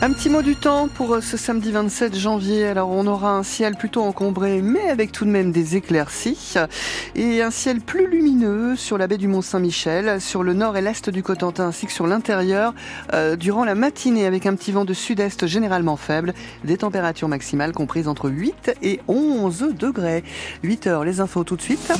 Un 0.00 0.12
petit 0.14 0.30
mot 0.30 0.40
du 0.40 0.56
temps 0.56 0.88
pour 0.88 1.16
euh, 1.16 1.20
ce 1.20 1.36
samedi 1.36 1.72
27 1.72 2.16
janvier. 2.16 2.66
Alors 2.66 2.88
on 2.88 3.06
aura 3.06 3.32
un 3.32 3.42
ciel 3.42 3.76
plutôt 3.76 4.00
encombré 4.00 4.62
mais 4.62 4.88
avec 4.88 5.12
tout 5.12 5.26
de 5.26 5.30
même 5.30 5.52
des 5.52 5.76
éclaircies 5.76 6.54
et 7.14 7.42
un 7.42 7.50
ciel 7.50 7.82
plus 7.82 8.08
lumineux 8.08 8.76
sur 8.76 8.96
la 8.96 9.06
baie 9.06 9.18
du 9.18 9.28
Mont-Saint-Michel, 9.28 10.18
sur 10.18 10.42
le 10.42 10.54
nord 10.54 10.78
et 10.78 10.80
l'est 10.80 11.10
du 11.10 11.22
Cotentin 11.22 11.66
ainsi 11.66 11.84
que 11.84 11.92
sur 11.92 12.06
l'intérieur 12.06 12.72
euh, 13.12 13.36
durant 13.36 13.66
la 13.66 13.74
matinée 13.74 14.24
avec 14.24 14.46
un 14.46 14.54
petit 14.54 14.72
vent 14.72 14.86
de 14.86 14.94
sud-est 14.94 15.46
généralement 15.46 15.98
faible, 15.98 16.32
des 16.64 16.78
températures 16.78 17.28
maximales 17.28 17.72
comprises 17.72 18.08
entre 18.08 18.30
8 18.30 18.76
et 18.80 19.00
11 19.06 19.74
degrés. 19.78 20.24
8 20.62 20.86
heures 20.86 21.04
les 21.04 21.20
infos 21.20 21.44
tout 21.44 21.56
de 21.56 21.62
suite. 21.62 21.92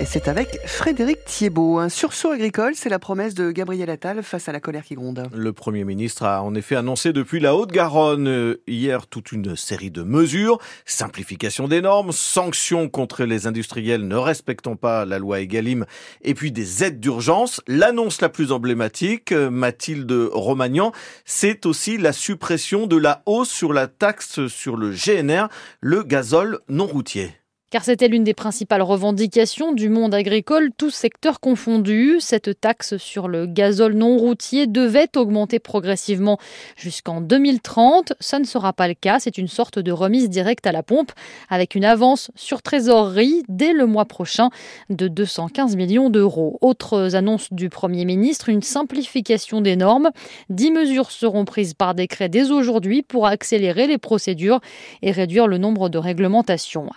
Et 0.00 0.04
c'est 0.04 0.28
avec 0.28 0.60
Frédéric 0.64 1.24
Thiebaud. 1.24 1.78
Un 1.78 1.88
sursaut 1.88 2.30
agricole, 2.30 2.74
c'est 2.76 2.88
la 2.88 3.00
promesse 3.00 3.34
de 3.34 3.50
Gabriel 3.50 3.90
Attal 3.90 4.22
face 4.22 4.48
à 4.48 4.52
la 4.52 4.60
colère 4.60 4.84
qui 4.84 4.94
gronde. 4.94 5.24
Le 5.34 5.52
Premier 5.52 5.82
ministre 5.82 6.24
a 6.24 6.40
en 6.44 6.54
effet 6.54 6.76
annoncé 6.76 7.12
depuis 7.12 7.40
la 7.40 7.56
Haute-Garonne 7.56 8.28
euh, 8.28 8.62
hier 8.68 9.08
toute 9.08 9.32
une 9.32 9.56
série 9.56 9.90
de 9.90 10.04
mesures, 10.04 10.58
simplification 10.84 11.66
des 11.66 11.80
normes, 11.80 12.12
sanctions 12.12 12.88
contre 12.88 13.24
les 13.24 13.48
industriels 13.48 14.06
ne 14.06 14.14
respectant 14.14 14.76
pas 14.76 15.04
la 15.04 15.18
loi 15.18 15.40
Egalim 15.40 15.84
et 16.22 16.34
puis 16.34 16.52
des 16.52 16.84
aides 16.84 17.00
d'urgence. 17.00 17.60
L'annonce 17.66 18.20
la 18.20 18.28
plus 18.28 18.52
emblématique, 18.52 19.32
euh, 19.32 19.50
Mathilde 19.50 20.12
Romagnan, 20.32 20.92
c'est 21.24 21.66
aussi 21.66 21.98
la 21.98 22.12
suppression 22.12 22.86
de 22.86 22.96
la 22.96 23.22
hausse 23.26 23.50
sur 23.50 23.72
la 23.72 23.88
taxe 23.88 24.46
sur 24.46 24.76
le 24.76 24.92
GNR, 24.92 25.48
le 25.80 26.04
gazole 26.04 26.60
non 26.68 26.86
routier. 26.86 27.32
Car 27.70 27.84
c'était 27.84 28.08
l'une 28.08 28.24
des 28.24 28.32
principales 28.32 28.80
revendications 28.80 29.72
du 29.72 29.90
monde 29.90 30.14
agricole, 30.14 30.70
tous 30.78 30.88
secteurs 30.88 31.38
confondus. 31.38 32.16
Cette 32.18 32.58
taxe 32.58 32.96
sur 32.96 33.28
le 33.28 33.44
gazole 33.44 33.92
non 33.92 34.16
routier 34.16 34.66
devait 34.66 35.10
augmenter 35.16 35.58
progressivement 35.58 36.38
jusqu'en 36.76 37.20
2030. 37.20 38.14
Ça 38.20 38.38
ne 38.38 38.46
sera 38.46 38.72
pas 38.72 38.88
le 38.88 38.94
cas. 38.94 39.18
C'est 39.18 39.36
une 39.36 39.48
sorte 39.48 39.78
de 39.78 39.92
remise 39.92 40.30
directe 40.30 40.66
à 40.66 40.72
la 40.72 40.82
pompe 40.82 41.12
avec 41.50 41.74
une 41.74 41.84
avance 41.84 42.30
sur 42.36 42.62
trésorerie 42.62 43.42
dès 43.48 43.74
le 43.74 43.84
mois 43.84 44.06
prochain 44.06 44.48
de 44.88 45.06
215 45.06 45.76
millions 45.76 46.08
d'euros. 46.08 46.56
Autres 46.62 47.16
annonces 47.16 47.52
du 47.52 47.68
Premier 47.68 48.06
ministre, 48.06 48.48
une 48.48 48.62
simplification 48.62 49.60
des 49.60 49.76
normes. 49.76 50.08
Dix 50.48 50.70
mesures 50.70 51.10
seront 51.10 51.44
prises 51.44 51.74
par 51.74 51.94
décret 51.94 52.30
dès 52.30 52.50
aujourd'hui 52.50 53.02
pour 53.02 53.26
accélérer 53.26 53.86
les 53.86 53.98
procédures 53.98 54.60
et 55.02 55.10
réduire 55.10 55.46
le 55.46 55.58
nombre 55.58 55.90
de 55.90 55.98
réglementations. 55.98 56.88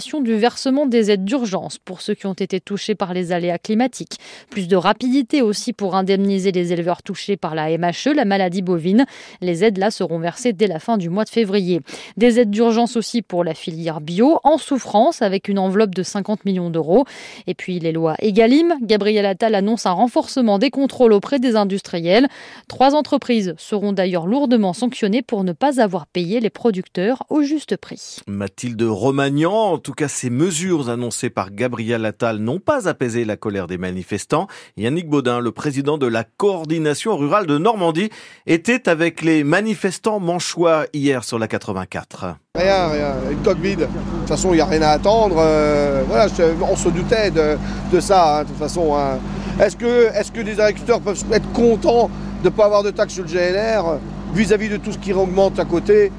Du 0.00 0.34
versement 0.36 0.86
des 0.86 1.10
aides 1.10 1.24
d'urgence 1.24 1.78
pour 1.78 2.00
ceux 2.00 2.14
qui 2.14 2.26
ont 2.26 2.32
été 2.32 2.58
touchés 2.58 2.94
par 2.94 3.12
les 3.12 3.32
aléas 3.32 3.58
climatiques. 3.58 4.18
Plus 4.48 4.66
de 4.66 4.76
rapidité 4.76 5.42
aussi 5.42 5.72
pour 5.72 5.94
indemniser 5.94 6.52
les 6.52 6.72
éleveurs 6.72 7.02
touchés 7.02 7.36
par 7.36 7.54
la 7.54 7.76
MHE, 7.76 8.14
la 8.14 8.24
maladie 8.24 8.62
bovine. 8.62 9.04
Les 9.42 9.62
aides 9.62 9.76
là 9.76 9.90
seront 9.90 10.18
versées 10.18 10.54
dès 10.54 10.66
la 10.66 10.78
fin 10.78 10.96
du 10.96 11.10
mois 11.10 11.24
de 11.24 11.28
février. 11.28 11.82
Des 12.16 12.40
aides 12.40 12.50
d'urgence 12.50 12.96
aussi 12.96 13.20
pour 13.20 13.44
la 13.44 13.52
filière 13.52 14.00
bio 14.00 14.40
en 14.42 14.56
souffrance 14.56 15.20
avec 15.20 15.48
une 15.48 15.58
enveloppe 15.58 15.94
de 15.94 16.02
50 16.02 16.46
millions 16.46 16.70
d'euros. 16.70 17.04
Et 17.46 17.54
puis 17.54 17.78
les 17.78 17.92
lois 17.92 18.16
Egalim. 18.20 18.74
Gabriel 18.80 19.26
Attal 19.26 19.54
annonce 19.54 19.84
un 19.84 19.92
renforcement 19.92 20.58
des 20.58 20.70
contrôles 20.70 21.12
auprès 21.12 21.38
des 21.38 21.56
industriels. 21.56 22.26
Trois 22.68 22.94
entreprises 22.94 23.54
seront 23.58 23.92
d'ailleurs 23.92 24.26
lourdement 24.26 24.72
sanctionnées 24.72 25.22
pour 25.22 25.44
ne 25.44 25.52
pas 25.52 25.80
avoir 25.80 26.06
payé 26.06 26.40
les 26.40 26.50
producteurs 26.50 27.24
au 27.28 27.42
juste 27.42 27.76
prix. 27.76 28.16
Mathilde 28.26 28.82
Romagnan, 28.82 29.78
tout 29.90 29.96
cas, 29.96 30.06
ces 30.06 30.30
mesures 30.30 30.88
annoncées 30.88 31.30
par 31.30 31.50
Gabriel 31.50 32.04
Attal 32.04 32.38
n'ont 32.38 32.60
pas 32.60 32.88
apaisé 32.88 33.24
la 33.24 33.36
colère 33.36 33.66
des 33.66 33.76
manifestants. 33.76 34.46
Yannick 34.76 35.08
Baudin, 35.08 35.40
le 35.40 35.50
président 35.50 35.98
de 35.98 36.06
la 36.06 36.22
coordination 36.22 37.16
rurale 37.16 37.46
de 37.46 37.58
Normandie, 37.58 38.08
était 38.46 38.88
avec 38.88 39.20
les 39.20 39.42
manifestants 39.42 40.20
manchois 40.20 40.86
hier 40.92 41.24
sur 41.24 41.40
la 41.40 41.48
84. 41.48 42.36
Rien, 42.54 42.86
rien, 42.86 43.14
une 43.32 43.42
coque 43.42 43.58
vide. 43.58 43.80
De 43.80 43.86
toute 43.86 44.28
façon, 44.28 44.50
il 44.52 44.56
n'y 44.56 44.60
a 44.60 44.66
rien 44.66 44.82
à 44.82 44.90
attendre. 44.90 45.38
Euh, 45.40 46.04
voilà, 46.06 46.28
on 46.62 46.76
se 46.76 46.88
doutait 46.88 47.32
de, 47.32 47.98
ça, 47.98 48.38
hein, 48.38 48.42
de 48.44 48.48
toute 48.48 48.58
façon. 48.58 48.94
Hein. 48.94 49.18
Est-ce 49.60 49.76
que, 49.76 50.06
est 50.14 50.32
que 50.32 50.40
les 50.40 50.60
agriculteurs 50.60 51.00
peuvent 51.00 51.24
être 51.32 51.50
contents 51.50 52.08
de 52.44 52.48
ne 52.48 52.54
pas 52.54 52.66
avoir 52.66 52.84
de 52.84 52.92
taxe 52.92 53.14
sur 53.14 53.24
le 53.24 53.28
GNR 53.28 53.98
vis-à-vis 54.34 54.68
-vis 54.68 54.72
de 54.72 54.76
tout 54.76 54.92
ce 54.92 54.98
qui 54.98 55.12
augmente 55.12 55.58
à 55.58 55.64
côté? 55.64 56.12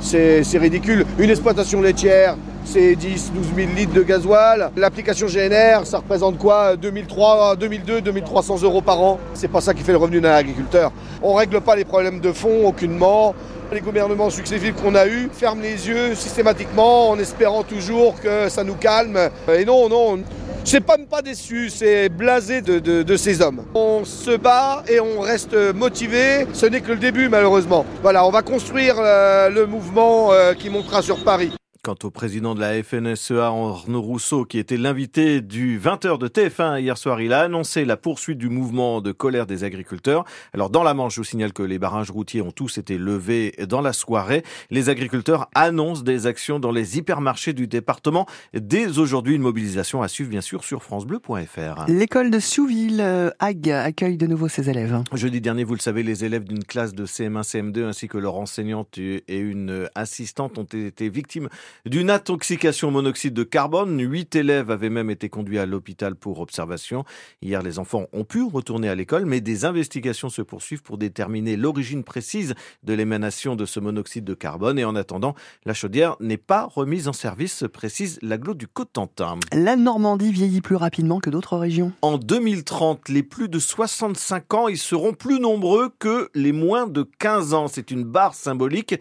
C'est 0.00 0.58
ridicule. 0.58 1.04
Une 1.18 1.28
exploitation 1.28 1.82
laitière, 1.82 2.36
c'est 2.70 2.94
10, 2.96 3.32
12 3.32 3.46
000 3.56 3.68
litres 3.74 3.94
de 3.94 4.02
gasoil. 4.02 4.70
L'application 4.76 5.26
GNR, 5.26 5.86
ça 5.86 5.98
représente 5.98 6.36
quoi 6.38 6.76
2003, 6.76 7.56
2002, 7.56 8.00
2300 8.02 8.62
euros 8.62 8.82
par 8.82 9.00
an. 9.00 9.18
C'est 9.32 9.48
pas 9.48 9.62
ça 9.62 9.72
qui 9.72 9.82
fait 9.82 9.92
le 9.92 9.98
revenu 9.98 10.20
d'un 10.20 10.32
agriculteur. 10.32 10.92
On 11.22 11.34
règle 11.34 11.60
pas 11.62 11.76
les 11.76 11.84
problèmes 11.84 12.20
de 12.20 12.32
fond 12.32 12.66
aucunement. 12.68 13.34
Les 13.72 13.80
gouvernements 13.80 14.30
successifs 14.30 14.74
qu'on 14.82 14.94
a 14.94 15.06
eus 15.06 15.28
ferment 15.32 15.62
les 15.62 15.88
yeux 15.88 16.14
systématiquement 16.14 17.10
en 17.10 17.18
espérant 17.18 17.62
toujours 17.62 18.20
que 18.20 18.48
ça 18.48 18.64
nous 18.64 18.76
calme. 18.76 19.18
Et 19.54 19.64
non, 19.64 19.88
non, 19.88 20.18
c'est 20.64 20.80
pas 20.80 20.96
pas 21.10 21.22
déçu, 21.22 21.70
c'est 21.70 22.10
blasé 22.10 22.60
de, 22.60 23.16
ces 23.16 23.40
hommes. 23.40 23.62
On 23.74 24.04
se 24.04 24.36
bat 24.36 24.84
et 24.88 25.00
on 25.00 25.20
reste 25.20 25.54
motivé. 25.74 26.46
Ce 26.52 26.66
n'est 26.66 26.82
que 26.82 26.92
le 26.92 26.98
début 26.98 27.30
malheureusement. 27.30 27.86
Voilà, 28.02 28.26
on 28.26 28.30
va 28.30 28.42
construire 28.42 28.96
euh, 28.98 29.48
le 29.48 29.66
mouvement 29.66 30.32
euh, 30.32 30.52
qui 30.52 30.68
montera 30.68 31.00
sur 31.00 31.24
Paris. 31.24 31.57
Quant 31.88 31.96
au 32.02 32.10
président 32.10 32.54
de 32.54 32.60
la 32.60 32.82
FNSEA, 32.82 33.46
Arnaud 33.46 34.02
Rousseau, 34.02 34.44
qui 34.44 34.58
était 34.58 34.76
l'invité 34.76 35.40
du 35.40 35.80
20h 35.80 36.18
de 36.18 36.28
TF1 36.28 36.82
hier 36.82 36.98
soir, 36.98 37.22
il 37.22 37.32
a 37.32 37.40
annoncé 37.40 37.86
la 37.86 37.96
poursuite 37.96 38.36
du 38.36 38.50
mouvement 38.50 39.00
de 39.00 39.10
colère 39.10 39.46
des 39.46 39.64
agriculteurs. 39.64 40.26
Alors 40.52 40.68
dans 40.68 40.82
la 40.82 40.92
Manche, 40.92 41.14
je 41.14 41.20
vous 41.20 41.24
signale 41.24 41.54
que 41.54 41.62
les 41.62 41.78
barrages 41.78 42.10
routiers 42.10 42.42
ont 42.42 42.50
tous 42.50 42.76
été 42.76 42.98
levés 42.98 43.54
dans 43.66 43.80
la 43.80 43.94
soirée. 43.94 44.42
Les 44.68 44.90
agriculteurs 44.90 45.48
annoncent 45.54 46.02
des 46.02 46.26
actions 46.26 46.60
dans 46.60 46.72
les 46.72 46.98
hypermarchés 46.98 47.54
du 47.54 47.66
département. 47.66 48.26
Dès 48.52 48.98
aujourd'hui, 48.98 49.36
une 49.36 49.40
mobilisation 49.40 50.02
à 50.02 50.08
suivre 50.08 50.28
bien 50.28 50.42
sûr 50.42 50.64
sur 50.64 50.82
francebleu.fr. 50.82 51.86
L'école 51.88 52.30
de 52.30 52.38
Souville, 52.38 53.00
euh, 53.00 53.30
Hague, 53.38 53.70
accueille 53.70 54.18
de 54.18 54.26
nouveau 54.26 54.48
ses 54.48 54.68
élèves. 54.68 55.02
Jeudi 55.14 55.40
dernier, 55.40 55.64
vous 55.64 55.72
le 55.72 55.80
savez, 55.80 56.02
les 56.02 56.26
élèves 56.26 56.44
d'une 56.44 56.64
classe 56.64 56.92
de 56.92 57.06
CM1, 57.06 57.44
CM2 57.44 57.84
ainsi 57.84 58.08
que 58.08 58.18
leur 58.18 58.36
enseignante 58.36 58.98
et 58.98 59.38
une 59.38 59.88
assistante 59.94 60.58
ont 60.58 60.64
été 60.64 61.08
victimes 61.08 61.48
d'une 61.86 62.10
intoxication 62.10 62.88
au 62.88 62.90
monoxyde 62.90 63.34
de 63.34 63.42
carbone. 63.44 64.00
Huit 64.00 64.34
élèves 64.36 64.70
avaient 64.70 64.90
même 64.90 65.10
été 65.10 65.28
conduits 65.28 65.58
à 65.58 65.66
l'hôpital 65.66 66.14
pour 66.14 66.40
observation. 66.40 67.04
Hier, 67.42 67.62
les 67.62 67.78
enfants 67.78 68.06
ont 68.12 68.24
pu 68.24 68.42
retourner 68.42 68.88
à 68.88 68.94
l'école, 68.94 69.26
mais 69.26 69.40
des 69.40 69.64
investigations 69.64 70.28
se 70.28 70.42
poursuivent 70.42 70.82
pour 70.82 70.98
déterminer 70.98 71.56
l'origine 71.56 72.04
précise 72.04 72.54
de 72.82 72.92
l'émanation 72.94 73.56
de 73.56 73.66
ce 73.66 73.80
monoxyde 73.80 74.24
de 74.24 74.34
carbone. 74.34 74.78
Et 74.78 74.84
en 74.84 74.96
attendant, 74.96 75.34
la 75.64 75.74
chaudière 75.74 76.16
n'est 76.20 76.36
pas 76.36 76.64
remise 76.66 77.08
en 77.08 77.12
service, 77.12 77.64
précise 77.72 78.18
l'aglo 78.22 78.54
du 78.54 78.66
Cotentin. 78.66 79.38
La 79.52 79.76
Normandie 79.76 80.32
vieillit 80.32 80.60
plus 80.60 80.76
rapidement 80.76 81.20
que 81.20 81.30
d'autres 81.30 81.56
régions. 81.56 81.92
En 82.02 82.18
2030, 82.18 83.08
les 83.08 83.22
plus 83.22 83.48
de 83.48 83.58
65 83.58 84.54
ans, 84.54 84.68
ils 84.68 84.78
seront 84.78 85.12
plus 85.12 85.40
nombreux 85.40 85.90
que 85.98 86.30
les 86.34 86.52
moins 86.52 86.86
de 86.86 87.08
15 87.18 87.54
ans. 87.54 87.68
C'est 87.68 87.90
une 87.90 88.04
barre 88.04 88.34
symbolique. 88.34 88.94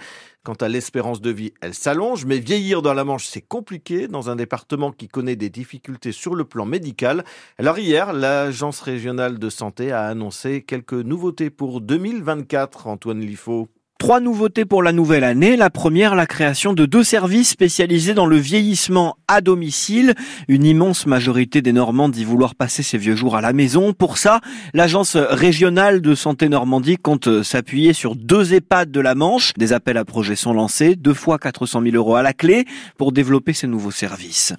Quant 0.47 0.53
à 0.53 0.69
l'espérance 0.69 1.19
de 1.19 1.29
vie, 1.29 1.51
elle 1.59 1.73
s'allonge, 1.73 2.23
mais 2.23 2.39
vieillir 2.39 2.81
dans 2.81 2.93
la 2.93 3.03
Manche, 3.03 3.25
c'est 3.25 3.41
compliqué 3.41 4.07
dans 4.07 4.29
un 4.29 4.37
département 4.37 4.93
qui 4.93 5.09
connaît 5.09 5.35
des 5.35 5.49
difficultés 5.49 6.13
sur 6.13 6.35
le 6.35 6.45
plan 6.45 6.65
médical. 6.65 7.25
Alors 7.57 7.77
hier, 7.79 8.13
l'Agence 8.13 8.79
régionale 8.79 9.39
de 9.39 9.49
santé 9.49 9.91
a 9.91 10.05
annoncé 10.05 10.61
quelques 10.61 10.93
nouveautés 10.93 11.49
pour 11.49 11.81
2024, 11.81 12.87
Antoine 12.87 13.19
Liffaut. 13.19 13.67
Trois 13.99 14.19
nouveautés 14.19 14.65
pour 14.65 14.83
la 14.83 14.91
nouvelle 14.91 15.23
année. 15.23 15.57
La 15.57 15.71
première, 15.71 16.13
la 16.13 16.27
création 16.27 16.73
de 16.73 16.85
deux 16.85 17.03
services 17.03 17.49
spécialisés 17.49 18.13
dans 18.13 18.27
le 18.27 18.37
vieillissement 18.37 19.17
à 19.27 19.41
domicile. 19.41 20.13
Une 20.47 20.65
immense 20.65 21.07
majorité 21.07 21.63
des 21.63 21.73
Normands 21.73 22.07
dit 22.07 22.23
vouloir 22.23 22.53
passer 22.53 22.83
ses 22.83 22.99
vieux 22.99 23.15
jours 23.15 23.35
à 23.35 23.41
la 23.41 23.53
maison. 23.53 23.93
Pour 23.93 24.19
ça, 24.19 24.39
l'agence 24.75 25.15
régionale 25.15 26.01
de 26.01 26.13
santé 26.13 26.47
Normandie 26.47 26.97
compte 26.97 27.41
s'appuyer 27.41 27.93
sur 27.93 28.15
deux 28.15 28.53
EHPAD 28.53 28.91
de 28.91 28.99
la 28.99 29.15
Manche. 29.15 29.53
Des 29.57 29.73
appels 29.73 29.97
à 29.97 30.05
projets 30.05 30.35
sont 30.35 30.53
lancés, 30.53 30.95
deux 30.95 31.15
fois 31.15 31.39
400 31.39 31.81
000 31.81 31.95
euros 31.95 32.15
à 32.15 32.21
la 32.21 32.33
clé 32.33 32.65
pour 32.97 33.11
développer 33.11 33.53
ces 33.53 33.65
nouveaux 33.65 33.91
services. 33.91 34.53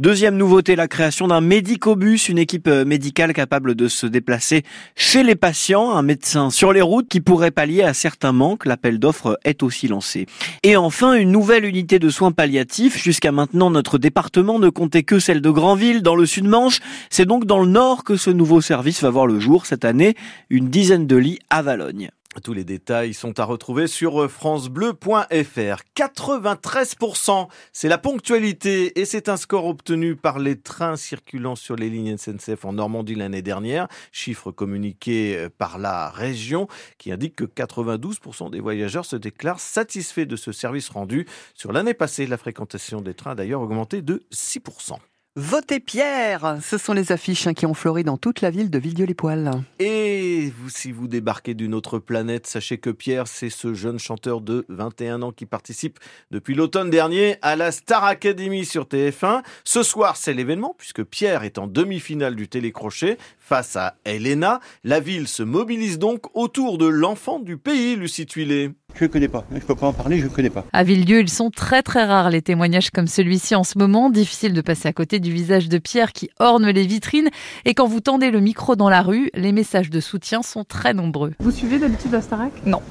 Deuxième 0.00 0.36
nouveauté, 0.36 0.76
la 0.76 0.86
création 0.86 1.28
d'un 1.28 1.40
médicobus, 1.40 2.28
une 2.28 2.38
équipe 2.38 2.68
médicale 2.68 3.32
capable 3.32 3.74
de 3.74 3.88
se 3.88 4.06
déplacer 4.06 4.64
chez 4.96 5.22
les 5.22 5.34
patients, 5.34 5.92
un 5.92 6.02
médecin 6.02 6.50
sur 6.50 6.74
les 6.74 6.82
routes 6.82 7.08
qui 7.08 7.22
pourrait 7.22 7.50
pallier 7.50 7.82
à 7.82 7.94
certains 7.94 8.32
manques. 8.32 8.66
L'appel 8.82 8.98
d'offres 8.98 9.38
est 9.44 9.62
aussi 9.62 9.86
lancé. 9.86 10.26
Et 10.64 10.76
enfin, 10.76 11.14
une 11.14 11.30
nouvelle 11.30 11.64
unité 11.64 12.00
de 12.00 12.08
soins 12.08 12.32
palliatifs. 12.32 13.00
Jusqu'à 13.00 13.30
maintenant, 13.30 13.70
notre 13.70 13.96
département 13.96 14.58
ne 14.58 14.70
comptait 14.70 15.04
que 15.04 15.20
celle 15.20 15.40
de 15.40 15.50
Granville, 15.50 16.02
dans 16.02 16.16
le 16.16 16.26
sud-Manche. 16.26 16.80
C'est 17.08 17.24
donc 17.24 17.44
dans 17.44 17.60
le 17.60 17.68
nord 17.68 18.02
que 18.02 18.16
ce 18.16 18.30
nouveau 18.30 18.60
service 18.60 19.00
va 19.00 19.10
voir 19.10 19.28
le 19.28 19.38
jour 19.38 19.66
cette 19.66 19.84
année, 19.84 20.16
une 20.50 20.68
dizaine 20.68 21.06
de 21.06 21.16
lits 21.16 21.38
à 21.48 21.62
Valogne. 21.62 22.10
Tous 22.40 22.54
les 22.54 22.64
détails 22.64 23.12
sont 23.12 23.38
à 23.38 23.44
retrouver 23.44 23.86
sur 23.86 24.30
francebleu.fr. 24.30 25.82
93%, 25.94 27.48
c'est 27.72 27.88
la 27.88 27.98
ponctualité 27.98 28.98
et 28.98 29.04
c'est 29.04 29.28
un 29.28 29.36
score 29.36 29.66
obtenu 29.66 30.16
par 30.16 30.38
les 30.38 30.58
trains 30.58 30.96
circulant 30.96 31.56
sur 31.56 31.76
les 31.76 31.90
lignes 31.90 32.16
SNCF 32.16 32.64
en 32.64 32.72
Normandie 32.72 33.14
l'année 33.14 33.42
dernière, 33.42 33.86
chiffre 34.12 34.50
communiqué 34.50 35.48
par 35.58 35.78
la 35.78 36.08
région 36.08 36.68
qui 36.96 37.12
indique 37.12 37.36
que 37.36 37.44
92% 37.44 38.50
des 38.50 38.60
voyageurs 38.60 39.04
se 39.04 39.16
déclarent 39.16 39.60
satisfaits 39.60 40.26
de 40.26 40.36
ce 40.36 40.52
service 40.52 40.88
rendu. 40.88 41.26
Sur 41.54 41.72
l'année 41.72 41.94
passée, 41.94 42.26
la 42.26 42.38
fréquentation 42.38 43.02
des 43.02 43.14
trains 43.14 43.32
a 43.32 43.34
d'ailleurs 43.34 43.60
augmenté 43.60 44.00
de 44.00 44.22
6%. 44.32 44.96
Votez 45.34 45.80
Pierre 45.80 46.58
Ce 46.60 46.76
sont 46.76 46.92
les 46.92 47.10
affiches 47.10 47.46
hein, 47.46 47.54
qui 47.54 47.64
ont 47.64 47.72
fleuri 47.72 48.04
dans 48.04 48.18
toute 48.18 48.42
la 48.42 48.50
ville 48.50 48.68
de 48.68 48.78
Villedieu-les-Poils. 48.78 49.50
Et 49.78 50.52
si 50.68 50.92
vous 50.92 51.08
débarquez 51.08 51.54
d'une 51.54 51.72
autre 51.72 51.98
planète, 51.98 52.46
sachez 52.46 52.76
que 52.76 52.90
Pierre, 52.90 53.26
c'est 53.26 53.48
ce 53.48 53.72
jeune 53.72 53.98
chanteur 53.98 54.42
de 54.42 54.66
21 54.68 55.22
ans 55.22 55.32
qui 55.32 55.46
participe 55.46 55.98
depuis 56.30 56.54
l'automne 56.54 56.90
dernier 56.90 57.36
à 57.40 57.56
la 57.56 57.72
Star 57.72 58.04
Academy 58.04 58.66
sur 58.66 58.84
TF1. 58.84 59.42
Ce 59.64 59.82
soir, 59.82 60.18
c'est 60.18 60.34
l'événement 60.34 60.74
puisque 60.76 61.02
Pierre 61.02 61.44
est 61.44 61.56
en 61.56 61.66
demi-finale 61.66 62.36
du 62.36 62.48
télécrochet 62.48 63.16
face 63.38 63.76
à 63.76 63.94
Elena. 64.04 64.60
La 64.84 65.00
ville 65.00 65.28
se 65.28 65.42
mobilise 65.42 65.98
donc 65.98 66.26
autour 66.36 66.76
de 66.76 66.86
l'enfant 66.86 67.38
du 67.38 67.56
pays, 67.56 67.96
Lucie 67.96 68.26
Tuilé. 68.26 68.72
Je 68.94 69.04
ne 69.04 69.08
connais 69.08 69.28
pas. 69.28 69.44
Je 69.50 69.56
ne 69.56 69.60
peux 69.60 69.74
pas 69.74 69.86
en 69.86 69.92
parler, 69.92 70.18
je 70.18 70.24
ne 70.24 70.28
connais 70.30 70.50
pas. 70.50 70.64
À 70.72 70.84
Villedieu, 70.84 71.20
ils 71.20 71.28
sont 71.28 71.50
très 71.50 71.82
très 71.82 72.04
rares 72.04 72.30
les 72.30 72.42
témoignages 72.42 72.90
comme 72.90 73.06
celui-ci 73.06 73.54
en 73.54 73.64
ce 73.64 73.78
moment. 73.78 74.10
Difficile 74.10 74.52
de 74.52 74.60
passer 74.60 74.88
à 74.88 74.92
côté 74.92 75.20
du 75.20 75.32
visage 75.32 75.68
de 75.68 75.78
Pierre 75.78 76.12
qui 76.12 76.30
orne 76.38 76.68
les 76.68 76.86
vitrines. 76.86 77.28
Et 77.64 77.74
quand 77.74 77.86
vous 77.86 78.00
tendez 78.00 78.30
le 78.30 78.40
micro 78.40 78.76
dans 78.76 78.88
la 78.88 79.02
rue, 79.02 79.30
les 79.34 79.52
messages 79.52 79.90
de 79.90 80.00
soutien 80.00 80.42
sont 80.42 80.64
très 80.64 80.94
nombreux. 80.94 81.32
Vous 81.40 81.50
suivez 81.50 81.78
d'habitude 81.78 82.12
la 82.12 82.22
Starac 82.22 82.52
Non. 82.66 82.82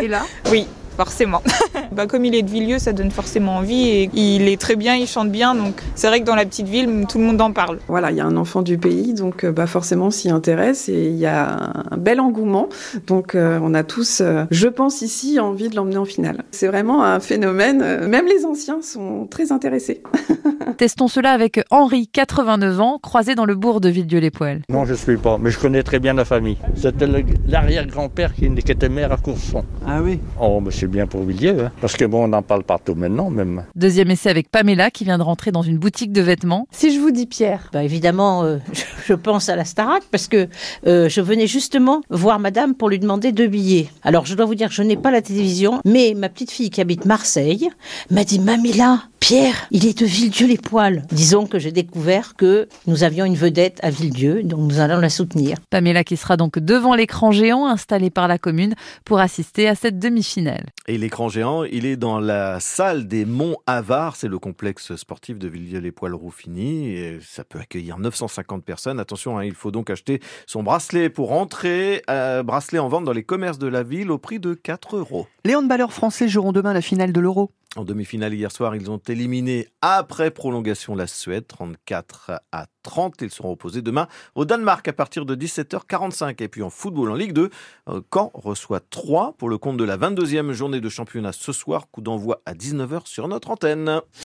Et 0.00 0.08
là? 0.08 0.22
Oui 0.50 0.66
forcément. 0.96 1.42
bah, 1.92 2.06
comme 2.06 2.24
il 2.24 2.34
est 2.34 2.42
de 2.42 2.50
Villedieu, 2.50 2.78
ça 2.78 2.92
donne 2.92 3.10
forcément 3.10 3.56
envie 3.56 3.88
et 3.88 4.10
il 4.14 4.48
est 4.48 4.60
très 4.60 4.76
bien, 4.76 4.94
il 4.96 5.06
chante 5.06 5.30
bien, 5.30 5.54
donc 5.54 5.82
c'est 5.94 6.08
vrai 6.08 6.20
que 6.20 6.24
dans 6.24 6.34
la 6.34 6.44
petite 6.44 6.68
ville, 6.68 7.04
tout 7.08 7.18
le 7.18 7.24
monde 7.24 7.40
en 7.40 7.52
parle. 7.52 7.78
Voilà, 7.88 8.10
il 8.10 8.16
y 8.16 8.20
a 8.20 8.26
un 8.26 8.36
enfant 8.36 8.62
du 8.62 8.78
pays, 8.78 9.14
donc 9.14 9.44
euh, 9.44 9.52
bah, 9.52 9.66
forcément 9.66 10.10
s'y 10.10 10.30
intéresse 10.30 10.88
et 10.88 11.06
il 11.08 11.16
y 11.16 11.26
a 11.26 11.72
un 11.90 11.96
bel 11.96 12.20
engouement. 12.20 12.68
Donc 13.06 13.34
euh, 13.34 13.58
on 13.62 13.74
a 13.74 13.84
tous, 13.84 14.20
euh, 14.20 14.44
je 14.50 14.68
pense 14.68 15.02
ici, 15.02 15.38
envie 15.38 15.68
de 15.68 15.76
l'emmener 15.76 15.98
en 15.98 16.04
finale. 16.04 16.44
C'est 16.50 16.66
vraiment 16.66 17.04
un 17.04 17.20
phénomène, 17.20 18.06
même 18.06 18.26
les 18.26 18.44
anciens 18.44 18.80
sont 18.82 19.26
très 19.30 19.52
intéressés. 19.52 20.02
Testons 20.78 21.08
cela 21.08 21.32
avec 21.32 21.60
Henri, 21.70 22.08
89 22.08 22.80
ans, 22.80 22.98
croisé 23.02 23.34
dans 23.34 23.44
le 23.44 23.54
bourg 23.54 23.80
de 23.80 23.88
Villedieu-les-Poêles. 23.88 24.62
Non, 24.68 24.84
je 24.84 24.92
ne 24.92 24.96
suis 24.96 25.16
pas, 25.16 25.38
mais 25.38 25.50
je 25.50 25.58
connais 25.58 25.82
très 25.82 25.98
bien 25.98 26.14
la 26.14 26.24
famille. 26.24 26.58
C'était 26.74 27.06
l'arrière-grand-père 27.46 28.34
qui 28.34 28.46
était 28.46 28.88
maire 28.88 29.12
à 29.12 29.16
Courson. 29.16 29.64
Ah 29.86 30.00
oui 30.02 30.20
Oh, 30.40 30.60
mais 30.60 30.70
c'est 30.86 30.92
bien 30.92 31.08
pour 31.08 31.24
Villiers, 31.24 31.62
hein. 31.62 31.72
parce 31.80 31.96
que 31.96 32.04
bon, 32.04 32.30
on 32.30 32.32
en 32.32 32.42
parle 32.42 32.62
partout 32.62 32.94
maintenant 32.94 33.28
même. 33.28 33.64
Deuxième 33.74 34.08
essai 34.12 34.30
avec 34.30 34.52
Pamela 34.52 34.92
qui 34.92 35.02
vient 35.02 35.18
de 35.18 35.22
rentrer 35.24 35.50
dans 35.50 35.62
une 35.62 35.78
boutique 35.78 36.12
de 36.12 36.22
vêtements. 36.22 36.68
Si 36.70 36.94
je 36.94 37.00
vous 37.00 37.10
dis 37.10 37.26
Pierre 37.26 37.70
bah 37.72 37.82
Évidemment, 37.82 38.44
euh, 38.44 38.58
je 39.06 39.14
pense 39.14 39.48
à 39.48 39.56
la 39.56 39.64
Starac 39.64 40.04
parce 40.12 40.28
que 40.28 40.46
euh, 40.86 41.08
je 41.08 41.20
venais 41.20 41.48
justement 41.48 42.02
voir 42.08 42.38
madame 42.38 42.76
pour 42.76 42.88
lui 42.88 43.00
demander 43.00 43.32
deux 43.32 43.48
billets. 43.48 43.88
Alors 44.04 44.26
je 44.26 44.36
dois 44.36 44.46
vous 44.46 44.54
dire 44.54 44.68
que 44.68 44.74
je 44.74 44.82
n'ai 44.84 44.96
pas 44.96 45.10
la 45.10 45.22
télévision, 45.22 45.80
mais 45.84 46.14
ma 46.16 46.28
petite 46.28 46.52
fille 46.52 46.70
qui 46.70 46.80
habite 46.80 47.04
Marseille 47.04 47.68
m'a 48.12 48.22
dit 48.22 48.38
Mamila, 48.38 49.00
Pierre, 49.20 49.66
il 49.70 49.86
est 49.86 49.98
de 49.98 50.06
Villedieu-les-Poils. 50.06 51.02
Disons 51.10 51.46
que 51.46 51.58
j'ai 51.58 51.72
découvert 51.72 52.36
que 52.36 52.68
nous 52.86 53.02
avions 53.02 53.24
une 53.24 53.34
vedette 53.34 53.80
à 53.82 53.90
Villedieu, 53.90 54.42
donc 54.42 54.60
nous 54.60 54.78
allons 54.78 55.00
la 55.00 55.08
soutenir. 55.08 55.56
Pamela 55.70 56.04
qui 56.04 56.16
sera 56.16 56.36
donc 56.36 56.58
devant 56.58 56.94
l'écran 56.94 57.32
géant 57.32 57.66
installé 57.66 58.10
par 58.10 58.28
la 58.28 58.38
commune 58.38 58.74
pour 59.04 59.18
assister 59.18 59.68
à 59.68 59.74
cette 59.74 59.98
demi-finale. 59.98 60.66
Et 60.86 60.98
l'écran 60.98 61.28
géant, 61.28 61.64
il 61.64 61.86
est 61.86 61.96
dans 61.96 62.20
la 62.20 62.60
salle 62.60 63.08
des 63.08 63.24
Monts 63.24 63.56
Avars, 63.66 64.16
c'est 64.16 64.28
le 64.28 64.38
complexe 64.38 64.94
sportif 64.96 65.38
de 65.38 65.48
Villedieu-les-Poils-Roufigny. 65.48 66.90
Et 66.90 67.18
ça 67.20 67.42
peut 67.42 67.58
accueillir 67.58 67.98
950 67.98 68.64
personnes. 68.64 69.00
Attention, 69.00 69.38
hein, 69.38 69.44
il 69.44 69.54
faut 69.54 69.70
donc 69.70 69.90
acheter 69.90 70.20
son 70.46 70.62
bracelet 70.62 71.08
pour 71.08 71.32
entrer. 71.32 72.02
Euh, 72.10 72.42
bracelet 72.42 72.78
en 72.78 72.88
vente 72.88 73.04
dans 73.04 73.12
les 73.12 73.24
commerces 73.24 73.58
de 73.58 73.66
la 73.66 73.82
ville 73.82 74.10
au 74.10 74.18
prix 74.18 74.38
de 74.38 74.54
4 74.54 74.96
euros. 74.96 75.26
Les 75.44 75.54
handballeurs 75.54 75.92
français 75.92 76.28
joueront 76.28 76.52
demain 76.52 76.72
la 76.72 76.82
finale 76.82 77.12
de 77.12 77.20
l'Euro. 77.20 77.50
En 77.76 77.84
demi-finale 77.84 78.32
hier 78.32 78.50
soir, 78.50 78.74
ils 78.74 78.90
ont 78.90 79.00
éliminé 79.06 79.68
après 79.82 80.30
prolongation 80.30 80.94
la 80.94 81.06
Suède, 81.06 81.46
34 81.46 82.40
à 82.50 82.66
30. 82.82 83.20
Ils 83.20 83.30
seront 83.30 83.52
opposés 83.52 83.82
demain 83.82 84.08
au 84.34 84.46
Danemark 84.46 84.88
à 84.88 84.94
partir 84.94 85.26
de 85.26 85.34
17h45. 85.34 86.42
Et 86.42 86.48
puis 86.48 86.62
en 86.62 86.70
football 86.70 87.10
en 87.10 87.14
Ligue 87.14 87.34
2, 87.34 87.50
euh, 87.90 88.00
Caen 88.12 88.30
reçoit 88.32 88.80
3 88.80 89.34
pour 89.36 89.50
le 89.50 89.58
compte 89.58 89.76
de 89.76 89.84
la 89.84 89.98
22e 89.98 90.52
journée 90.52 90.80
de 90.80 90.88
championnat 90.88 91.32
ce 91.32 91.52
soir. 91.52 91.90
Coup 91.90 92.00
d'envoi 92.00 92.40
à 92.46 92.54
19h 92.54 93.06
sur 93.06 93.28
notre 93.28 93.50
antenne. 93.50 94.00